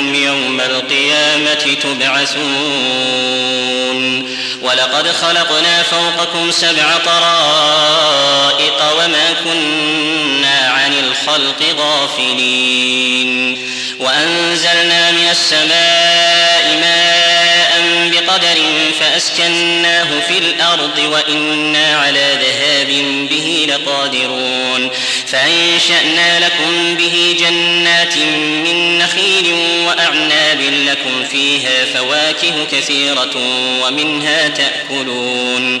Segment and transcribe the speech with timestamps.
[0.00, 2.40] إنكم يوم القيامة تبعثون.
[4.62, 13.58] ولقد خلقنا فوقكم سبع طرائق وما كنا عن الخلق غافلين.
[14.00, 17.70] وأنزلنا من السماء ماء
[18.10, 18.58] بقدر
[19.00, 22.88] فأسكناه في الأرض وإنا على ذهاب
[23.30, 24.90] به لقادرون.
[25.26, 28.16] فأنشأنا لكم به جنات
[28.66, 29.54] من نخيل
[29.90, 33.36] وأعناب لكم فيها فواكه كثيرة
[33.84, 35.80] ومنها تأكلون.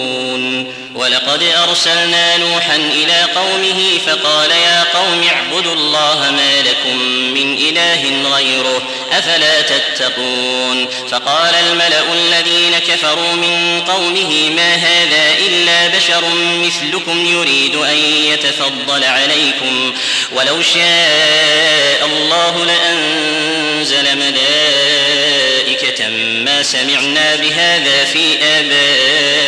[1.11, 6.97] ولقد أرسلنا نوحا إلى قومه فقال يا قوم اعبدوا الله ما لكم
[7.33, 16.23] من إله غيره أفلا تتقون؟ فقال الملأ الذين كفروا من قومه ما هذا إلا بشر
[16.35, 19.93] مثلكم يريد أن يتفضل عليكم
[20.31, 26.09] ولو شاء الله لأنزل ملائكة
[26.45, 29.40] ما سمعنا بهذا في آبائنا.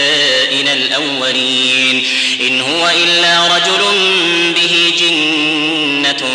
[0.98, 2.08] الأولين.
[2.42, 3.81] إن هو إلا رجل
[4.56, 6.30] به جنة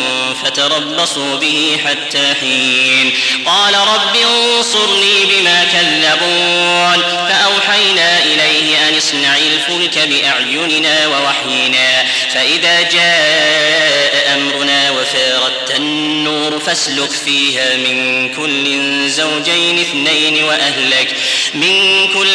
[0.45, 3.13] فتربصوا به حتى حين.
[3.47, 7.03] قال رب انصرني بما كذبون.
[7.29, 12.05] فأوحينا إليه أن اصنع الفلك بأعيننا ووحينا.
[12.35, 21.17] فإذا جاء أمرنا وفارت النور فاسلك فيها من كل زوجين اثنين وأهلك.
[21.55, 22.29] من كل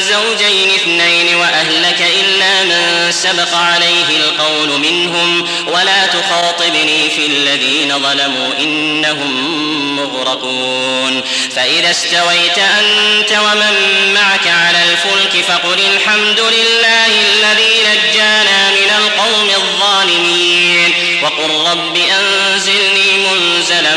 [0.00, 9.96] زوجين اثنين وأهلك إلا من سبق عليه القول منهم ولا تخاطبني في الذين ظلموا إنهم
[9.96, 11.22] مغرقون.
[11.56, 13.74] فإذا استويت أنت ومن
[14.14, 20.94] معك على الفلك فقل الحمد لله الذي نجانا من القوم الظالمين.
[21.22, 23.96] وقل رب أنزلني منزلا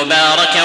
[0.00, 0.64] مباركا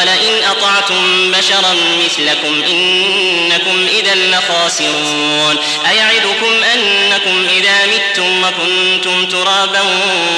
[0.11, 1.75] ولئن أطعتم بشرا
[2.05, 5.57] مثلكم إنكم إذا لخاسرون.
[5.89, 9.81] أيعدكم أنكم إذا مت متم وكنتم ترابا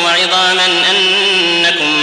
[0.06, 2.03] وعظاما أنكم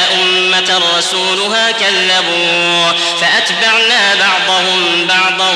[0.13, 2.91] أمة رسولها كذبوا
[3.21, 5.53] فأتبعنا بعضهم بعضا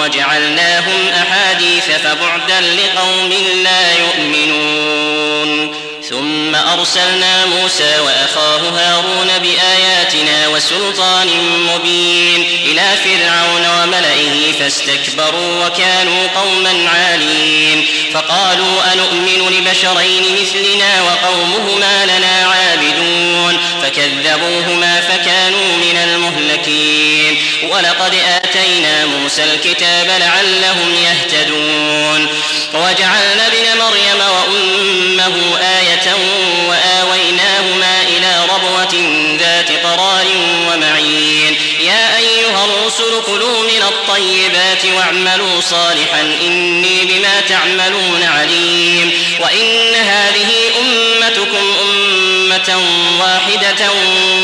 [0.00, 3.32] وجعلناهم أحاديث فبعدا لقوم
[3.64, 5.74] لا يؤمنون.
[6.12, 11.28] ثم أرسلنا موسى وأخاه هارون بآياتنا وسلطان
[11.74, 23.58] مبين إلى فرعون وملئه فاستكبروا وكانوا قوما عالين فقالوا أنؤمن لبشرين مثلنا وقومهما لنا عابدون
[23.82, 27.36] فكذبوهما فكانوا من المهلكين
[27.70, 32.28] ولقد آتينا موسى الكتاب لعلهم يهتدون
[32.74, 36.14] وجعلنا ابن مريم وأمه آية
[36.68, 38.94] وآويناهما إلى ربوة
[39.40, 40.26] ذات قرار
[40.68, 41.56] ومعين.
[41.80, 49.12] يا أيها الرسل كلوا من الطيبات واعملوا صالحا إني بما تعملون عليم.
[49.40, 52.82] وإن هذه أمتكم أمة
[53.20, 53.90] واحدة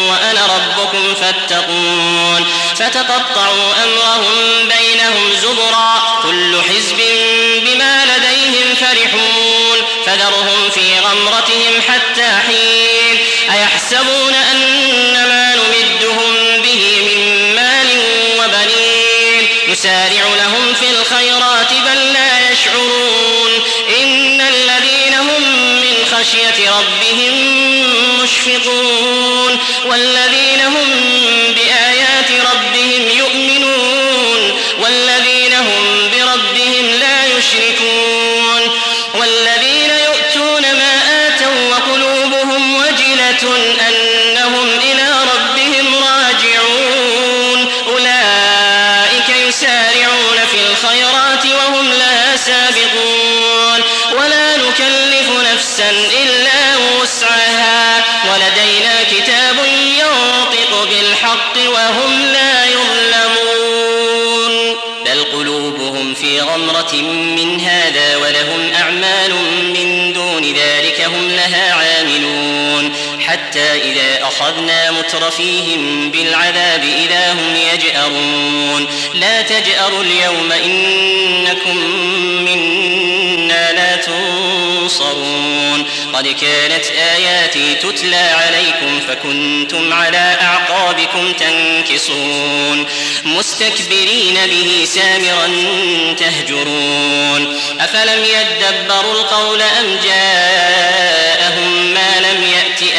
[0.08, 2.46] وأنا ربكم فاتقون.
[2.76, 6.18] فتقطعوا أمرهم بينهم زبرا.
[6.22, 6.98] كل حزب
[7.66, 8.17] بما لديهم
[8.80, 9.78] فرحون.
[10.06, 13.18] فذرهم في غمرتهم حتى حين.
[13.54, 17.86] أيحسبون أن ما نمدهم به من مال
[18.38, 19.48] وبنين.
[19.68, 23.50] نسارع لهم في الخيرات بل لا يشعرون.
[24.00, 25.42] إن الذين هم
[25.80, 27.34] من خشية ربهم
[28.22, 29.58] مشفقون.
[29.84, 30.90] والذين هم
[31.54, 32.77] بآيات ربهم
[39.14, 39.57] والذين
[70.68, 72.92] ذلك هم لها عاملون
[73.28, 78.86] حتى إذا أخذنا مترفيهم بالعذاب إذا هم يجأرون.
[79.14, 81.76] لا تجأروا اليوم إنكم
[82.44, 85.84] منا لا تنصرون.
[86.12, 86.84] قد كانت
[87.16, 92.86] آياتي تتلى عليكم فكنتم على أعقابكم تنكصون.
[93.24, 95.48] مستكبرين به سامرا
[96.18, 97.58] تهجرون.
[97.80, 102.67] أفلم يدبروا القول أم جاءهم ما لم يأت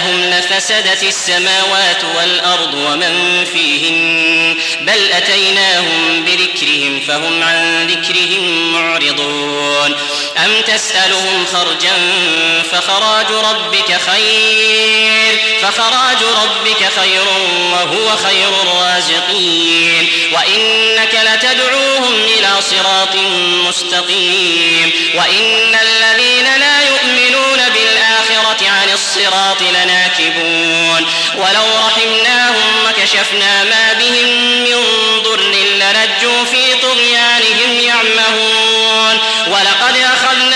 [0.00, 9.96] لفسدت السماوات والأرض ومن فيهن بل أتيناهم بذكرهم فهم عن ذكرهم معرضون
[10.44, 11.92] أم تسألهم خرجا
[12.72, 17.22] فخراج ربك خير فخراج ربك خير
[17.72, 23.16] وهو خير الرازقين وإنك لتدعوهم إلى صراط
[23.68, 27.81] مستقيم وإن الذين لا يؤمنون عن
[29.02, 31.06] الصراط لناكبون.
[31.36, 34.28] ولو رحمناهم وكشفنا ما بهم
[34.64, 34.78] من
[35.22, 39.18] ضر للجوا في طغيانهم يعمهون.
[39.46, 40.51] ولقد أخذناهم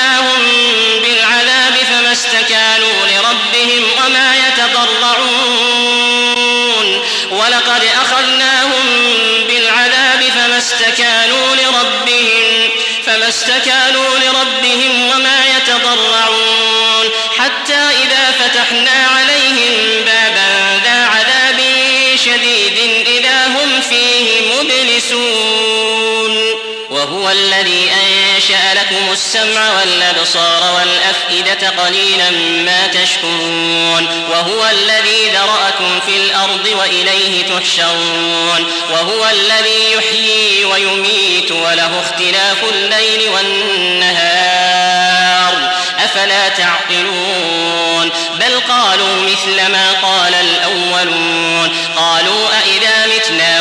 [29.37, 32.31] السمع والأبصار والأفئدة قليلا
[32.65, 42.65] ما تشكرون وهو الذي ذرأكم في الأرض وإليه تحشرون وهو الذي يحيي ويميت وله اختلاف
[42.73, 44.47] الليل والنهار
[46.05, 53.56] أفلا تعقلون بل قالوا مثل ما قال الأولون قالوا أئذا متنا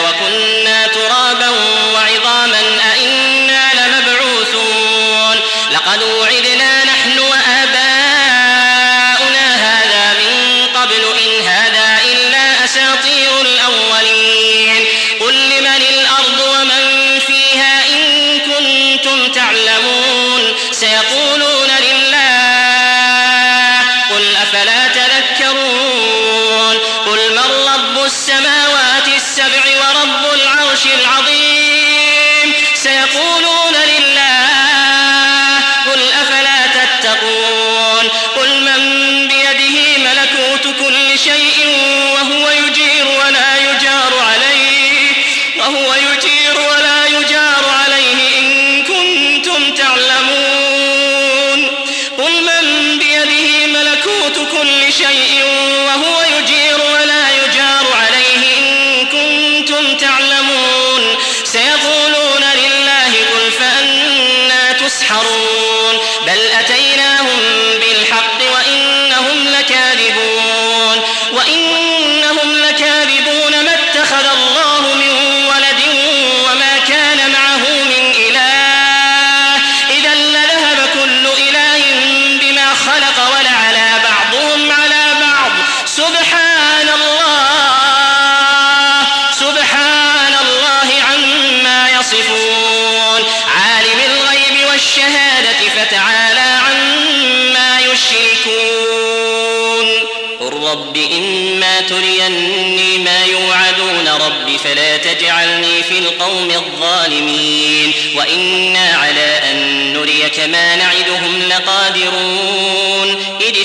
[104.65, 113.25] فلا تجعلني في القوم الظالمين وإنا على أن نريك ما نعدهم لقادرون.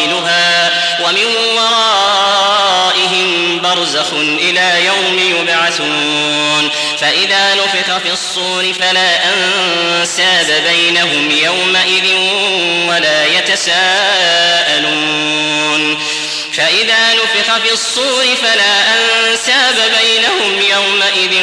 [0.00, 0.70] قائلها
[1.04, 1.26] ومن
[1.56, 3.28] ورائهم
[3.62, 12.06] برزخ إلى يوم يبعثون فإذا نفخ في الصور فلا أنساب بينهم يومئذ
[12.88, 14.90] ولا يتساءلون
[16.52, 21.34] فإذا نفخ في الصور فلا أنساب بينهم يومئذ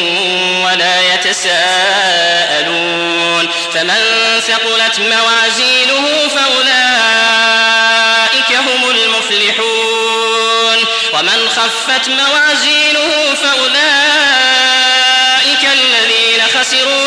[0.65, 2.97] ولا يتساءلون
[3.73, 4.01] فمن
[4.47, 6.86] ثقلت موازينه فأولئك
[11.77, 13.77] خفت موازينه فأولئك
[15.73, 17.06] الذين خسروا